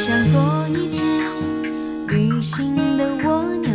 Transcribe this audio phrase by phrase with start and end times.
[0.00, 1.04] 想做一只
[2.08, 3.70] 旅行的蜗牛，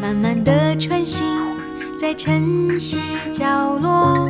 [0.00, 1.24] 慢慢的穿行
[1.96, 2.98] 在城市
[3.32, 4.28] 角落，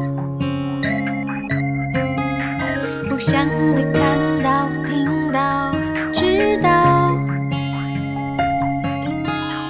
[3.08, 5.72] 不想的看到、听到、
[6.12, 7.16] 知道，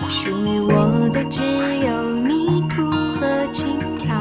[0.09, 1.43] 属于我的只
[1.87, 4.21] 有泥土和青草。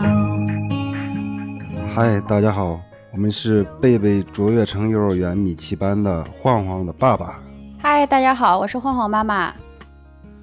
[1.95, 2.79] 嗨，大家好，
[3.15, 7.39] 我们是贝贝卓越城幼儿园米奇班的晃晃的爸爸，
[7.79, 9.53] 嗨，大家好，我是晃晃妈妈。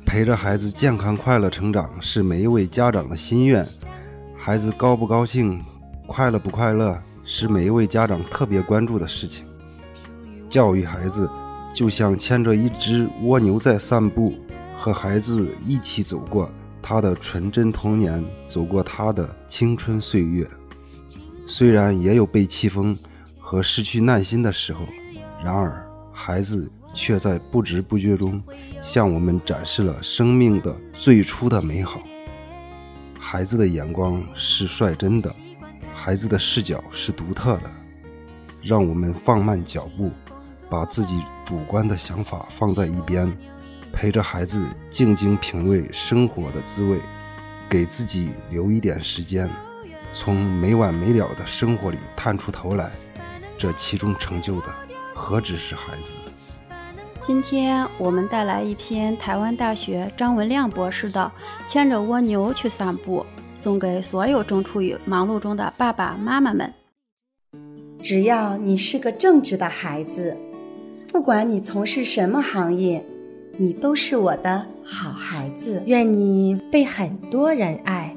[0.06, 3.62] 陪着孩子健康快乐成长是每一位家长的心愿。
[4.38, 5.62] 孩子高不高兴、
[6.06, 9.44] 快乐不快乐，是每一位家长特别关注的事情。
[10.48, 11.28] 教育孩子
[11.74, 14.32] 就像牵着一只蜗牛在散步，
[14.78, 20.48] 和孩子一起走过他的纯真童年，走过他的青春岁月。
[21.55, 22.97] 虽然也有被气疯
[23.38, 24.87] 和失去耐心的时候，
[25.45, 28.42] 然而孩子却在不知不觉中
[28.81, 32.00] 向我们展示了生命的最初的美好。
[33.20, 35.31] 孩子的眼光是率真的，
[35.94, 37.70] 孩子的视角是独特的。
[38.62, 40.11] 让我们放慢脚步，
[40.70, 43.31] 把自己主观的想法放在一边，
[43.92, 46.98] 陪着孩子静静品味生活的滋味，
[47.69, 49.50] 给自己留一点时间。
[50.14, 52.91] 从没完没了的生活里探出头来，
[53.56, 54.66] 这其中成就的
[55.14, 56.12] 何止是孩子？
[57.20, 61.32] 今天我们带来一篇台湾大学张文亮博士的
[61.70, 63.20] 《牵着蜗牛去散步》，
[63.54, 66.72] 送给所有正处于忙碌中的爸爸妈妈们。
[68.02, 70.36] 只要你是个正直的孩子，
[71.08, 73.04] 不管你从事什么行业，
[73.56, 75.80] 你都是我的好孩子。
[75.86, 78.11] 愿你被很多人爱。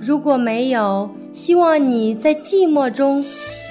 [0.00, 3.22] 如果没有，希望你在寂寞中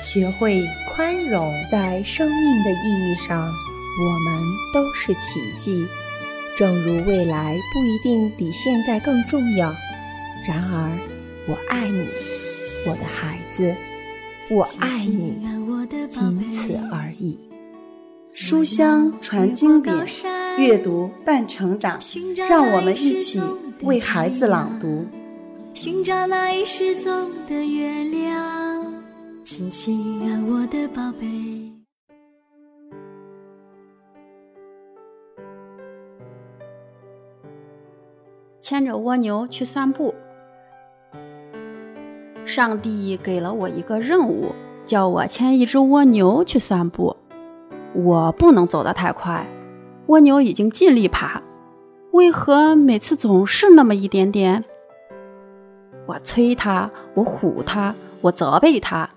[0.06, 0.64] 学会
[0.94, 1.52] 宽容。
[1.72, 5.88] 在生命的意义上，我们都是奇迹。
[6.56, 9.74] 正如未来不一定比现在更重要，
[10.48, 10.92] 然而，
[11.48, 12.06] 我爱你，
[12.86, 13.74] 我的孩子，
[14.50, 15.42] 我爱你，
[16.08, 17.40] 仅此而已。
[18.34, 19.96] 书香传经典，
[20.58, 22.00] 阅读伴成长。
[22.48, 23.42] 让我们一起
[23.82, 25.08] 为孩子朗读。
[25.82, 28.94] 寻找那已失踪的月亮，
[29.46, 31.26] 亲亲啊，我的宝贝。
[38.60, 40.14] 牵着蜗牛去散步。
[42.44, 44.54] 上帝给了我一个任务，
[44.86, 47.16] 叫我牵一只蜗牛去散步。
[47.94, 49.48] 我不能走得太快，
[50.08, 51.42] 蜗牛已经尽力爬，
[52.12, 54.66] 为何每次总是那么一点点？
[56.10, 59.08] 我催他，我唬他，我责备他。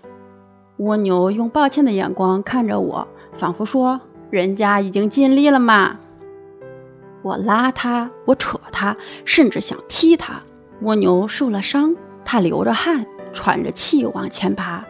[0.77, 3.99] 蜗牛用抱歉的眼光看着我，仿佛说
[4.29, 6.01] ：“人家已经尽力了嘛。”
[7.23, 8.95] 我拉他，我扯他，
[9.25, 10.41] 甚至想踢他。
[10.83, 14.85] 蜗牛受了伤，它流着汗，喘着气往前爬。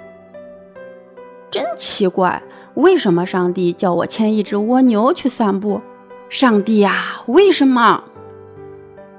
[1.53, 2.43] 真奇怪，
[2.75, 5.81] 为什么上帝叫我牵一只蜗牛去散步？
[6.29, 8.03] 上帝呀，为什么？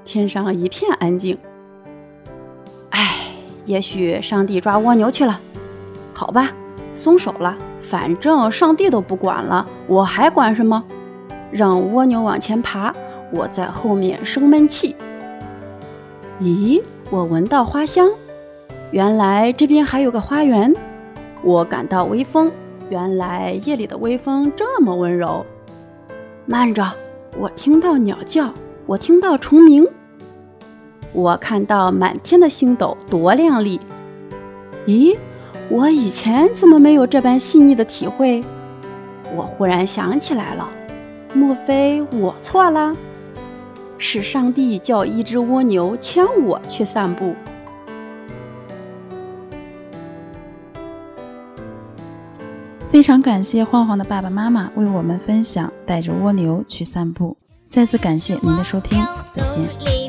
[0.04, 1.38] 天上一片安静。
[3.64, 5.40] 也许上帝抓蜗牛去了，
[6.12, 6.50] 好吧，
[6.94, 7.56] 松手了。
[7.80, 10.82] 反正上帝都不管了，我还管什么？
[11.50, 12.94] 让蜗牛往前爬，
[13.30, 14.96] 我在后面生闷气。
[16.40, 18.10] 咦，我闻到花香，
[18.90, 20.74] 原来这边还有个花园。
[21.42, 22.50] 我感到微风，
[22.88, 25.44] 原来夜里的微风这么温柔。
[26.46, 26.90] 慢着，
[27.38, 28.52] 我听到鸟叫，
[28.86, 29.86] 我听到虫鸣。
[31.14, 33.80] 我看到满天的星斗多亮丽，
[34.86, 35.16] 咦，
[35.70, 38.44] 我以前怎么没有这般细腻的体会？
[39.34, 40.68] 我忽然想起来了，
[41.32, 42.94] 莫非我错了？
[43.96, 47.34] 是上帝叫一只蜗牛牵我去散步。
[52.90, 57.36] 非常感谢晃晃的爸爸妈妈为我们分享带着蜗牛去散步。
[57.68, 59.02] 再次感谢您的收听，
[59.32, 60.03] 再见。